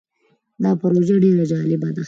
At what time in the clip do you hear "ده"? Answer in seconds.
1.95-1.99